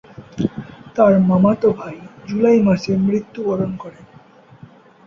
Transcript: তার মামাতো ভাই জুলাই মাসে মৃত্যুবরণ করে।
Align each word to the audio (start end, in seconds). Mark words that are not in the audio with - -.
তার 0.95 1.13
মামাতো 1.21 1.67
ভাই 1.71 1.97
জুলাই 2.27 2.59
মাসে 2.61 2.91
মৃত্যুবরণ 2.97 3.71
করে। 3.77 3.99